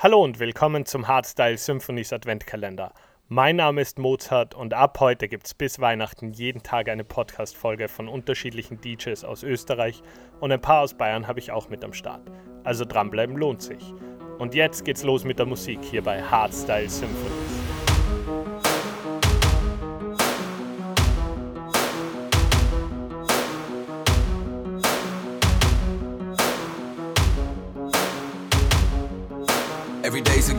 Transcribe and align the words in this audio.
Hallo 0.00 0.22
und 0.22 0.38
willkommen 0.38 0.86
zum 0.86 1.08
Hardstyle 1.08 1.58
Symphonies 1.58 2.12
Adventkalender. 2.12 2.92
Mein 3.26 3.56
Name 3.56 3.80
ist 3.80 3.98
Mozart 3.98 4.54
und 4.54 4.72
ab 4.72 5.00
heute 5.00 5.26
gibt 5.26 5.48
es 5.48 5.54
bis 5.54 5.80
Weihnachten 5.80 6.30
jeden 6.30 6.62
Tag 6.62 6.88
eine 6.88 7.02
Podcast-Folge 7.02 7.88
von 7.88 8.06
unterschiedlichen 8.06 8.80
DJs 8.80 9.24
aus 9.24 9.42
Österreich 9.42 10.00
und 10.38 10.52
ein 10.52 10.60
paar 10.60 10.82
aus 10.82 10.94
Bayern 10.94 11.26
habe 11.26 11.40
ich 11.40 11.50
auch 11.50 11.68
mit 11.68 11.82
am 11.82 11.94
Start. 11.94 12.30
Also 12.62 12.84
dranbleiben 12.84 13.36
lohnt 13.36 13.60
sich. 13.60 13.92
Und 14.38 14.54
jetzt 14.54 14.84
geht's 14.84 15.02
los 15.02 15.24
mit 15.24 15.40
der 15.40 15.46
Musik 15.46 15.80
hier 15.82 16.04
bei 16.04 16.22
Hardstyle 16.22 16.88
Symphonies. 16.88 17.57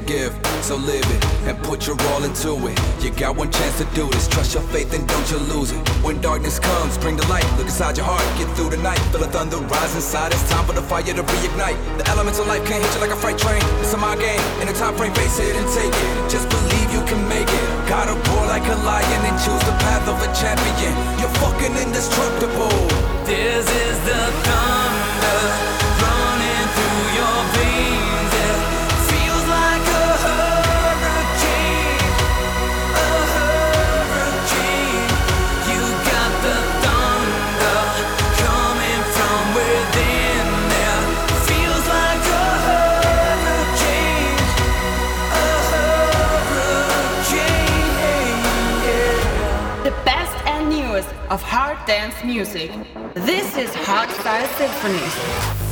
Gift, 0.10 0.42
so 0.66 0.76
live 0.76 1.06
it 1.06 1.24
and 1.46 1.56
put 1.62 1.86
your 1.86 1.96
all 2.10 2.24
into 2.24 2.58
it. 2.66 2.74
You 2.98 3.12
got 3.12 3.36
one 3.38 3.52
chance 3.52 3.78
to 3.78 3.86
do 3.94 4.10
this. 4.10 4.28
Trust 4.28 4.56
your 4.56 4.64
faith 4.74 4.92
and 4.98 5.08
don't 5.08 5.30
you 5.30 5.38
lose 5.54 5.72
it. 5.72 5.78
When 6.02 6.20
darkness 6.20 6.58
comes, 6.58 6.98
bring 6.98 7.16
the 7.16 7.28
light. 7.28 7.46
Look 7.62 7.70
inside 7.70 7.96
your 7.96 8.08
heart, 8.10 8.26
get 8.34 8.50
through 8.58 8.72
the 8.72 8.82
night. 8.82 8.98
Feel 9.14 9.22
the 9.22 9.28
thunder 9.28 9.58
rise 9.58 9.94
inside. 9.94 10.34
It's 10.34 10.50
time 10.50 10.66
for 10.66 10.74
the 10.74 10.82
fire 10.82 11.04
to 11.04 11.22
reignite. 11.22 11.78
The 12.00 12.10
elements 12.10 12.40
of 12.40 12.48
life 12.48 12.66
can't 12.66 12.82
hit 12.82 12.92
you 12.96 13.02
like 13.02 13.12
a 13.12 13.22
freight 13.22 13.38
train. 13.38 13.62
It's 13.86 13.94
a 13.94 13.98
my 13.98 14.16
game. 14.18 14.42
In 14.66 14.68
a 14.68 14.74
time 14.74 14.98
frame, 14.98 15.14
face 15.14 15.38
it 15.38 15.56
and 15.56 15.68
take 15.78 15.94
it. 15.94 16.14
Just 16.26 16.50
believe 16.50 16.90
you 16.90 17.06
can 17.06 17.22
make 17.30 17.46
it. 17.46 17.66
Gotta 17.86 18.18
roar 18.34 18.50
like 18.50 18.66
a 18.66 18.78
lion 18.82 19.22
and 19.30 19.38
choose 19.46 19.62
the 19.70 19.78
path 19.86 20.10
of 20.10 20.18
a 20.26 20.30
champion. 20.34 20.90
You're 21.22 21.36
fucking 21.38 21.78
indestructible. 21.86 22.82
This 23.30 23.62
is 23.62 23.96
the 24.10 24.22
thunder 24.42 25.89
of 51.30 51.44
hard 51.44 51.78
dance 51.86 52.24
music. 52.24 52.72
This 53.14 53.56
is 53.56 53.70
Hardstyle 53.70 54.48
Symphonies. 54.58 55.69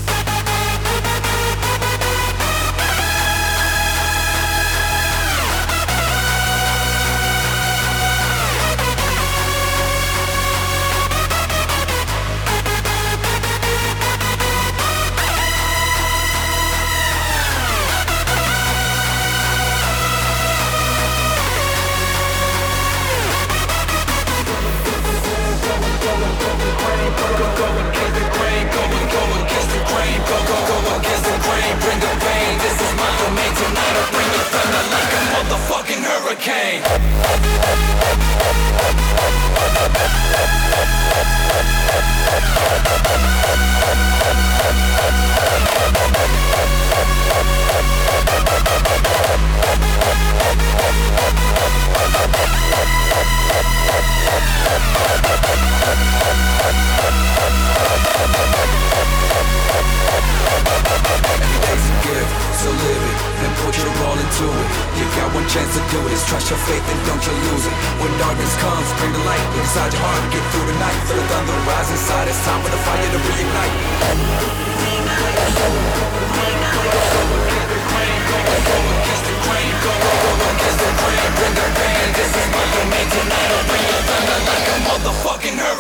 Motherfucking 34.58 36.02
hurricane. 36.04 36.82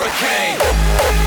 Hurricane. 0.09 1.26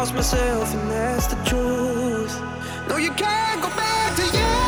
lost 0.00 0.14
myself, 0.14 0.72
and 0.72 0.90
that's 0.90 1.26
the 1.26 1.36
truth. 1.44 2.40
No, 2.88 2.96
you 2.96 3.10
can't 3.10 3.60
go 3.60 3.68
back 3.68 4.16
to 4.16 4.38
you. 4.38 4.59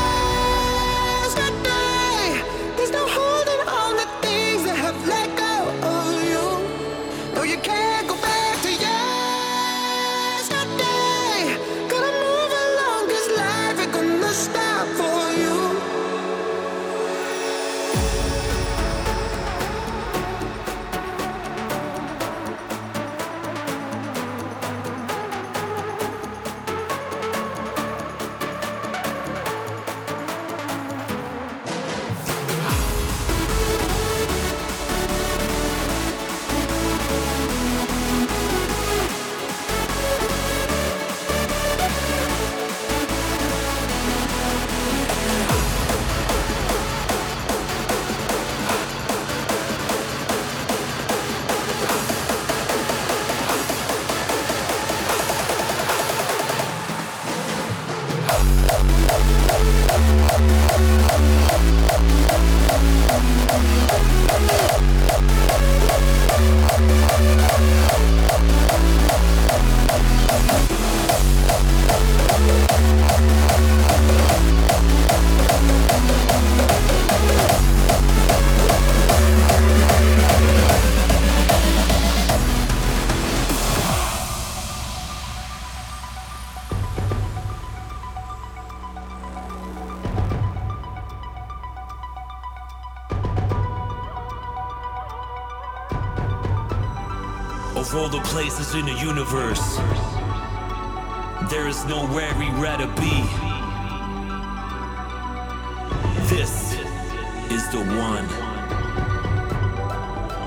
places 98.33 98.75
in 98.75 98.87
the 98.87 98.95
universe. 98.95 99.77
There 101.51 101.69
is 101.69 101.85
nowhere 101.85 102.33
we 102.39 102.49
rather 102.59 102.87
be. 102.97 103.17
This 106.35 106.73
is 107.53 107.63
the 107.69 107.85
one. 108.09 108.25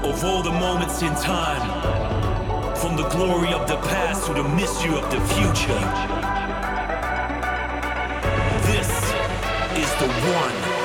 Of 0.03 0.25
all 0.25 0.41
the 0.41 0.51
moments 0.51 1.03
in 1.03 1.13
time, 1.13 1.65
from 2.75 2.97
the 2.97 3.07
glory 3.09 3.53
of 3.53 3.67
the 3.67 3.77
past 3.77 4.25
to 4.25 4.33
the 4.33 4.43
mystery 4.43 4.95
of 4.97 5.05
the 5.11 5.21
future, 5.35 5.81
this 8.65 8.89
is 9.77 9.91
the 10.01 10.09
one. 10.33 10.84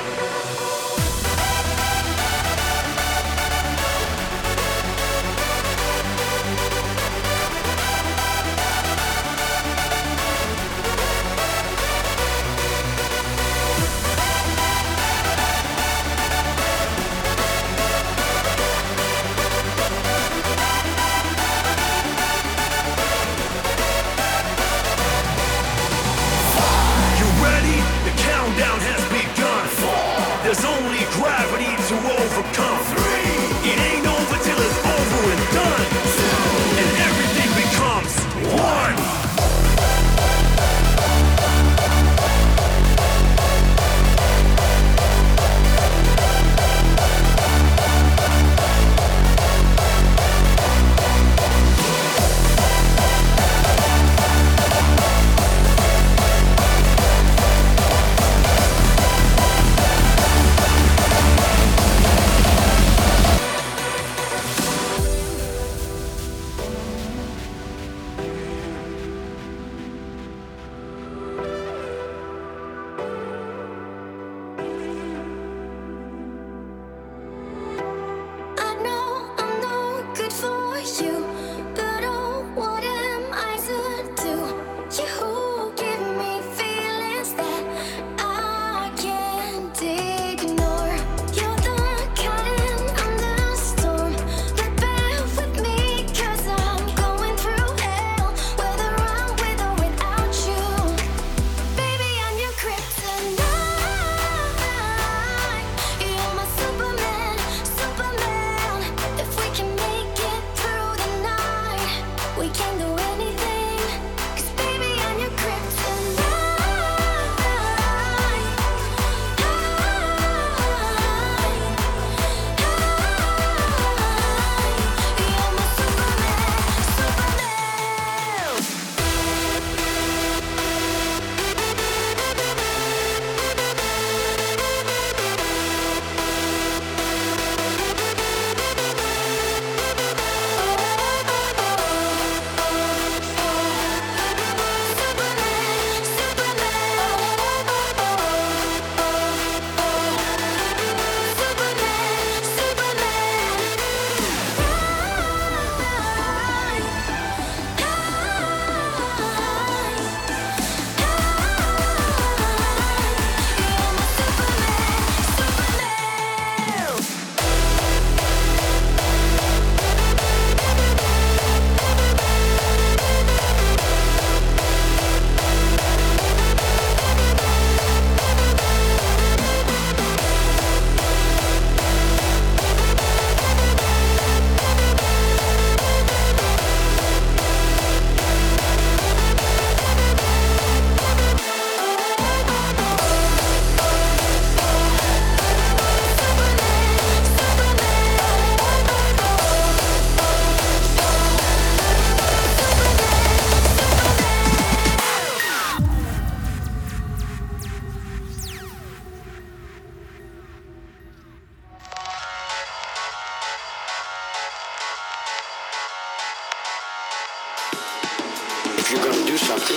you're 218.90 219.04
gonna 219.04 219.25
do 219.25 219.37
something, 219.37 219.76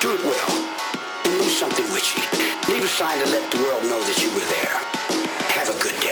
do 0.00 0.14
it 0.14 0.24
well. 0.24 0.50
And 1.24 1.42
do 1.42 1.48
something 1.48 1.84
witchy. 1.92 2.20
Leave 2.68 2.82
a 2.82 2.88
sign 2.88 3.18
to 3.24 3.30
let 3.30 3.50
the 3.52 3.58
world 3.58 3.84
know 3.84 4.02
that 4.02 4.20
you 4.20 4.30
were 4.34 4.46
there. 4.56 4.78
Have 5.54 5.68
a 5.68 5.78
good 5.80 5.98
day. 6.00 6.11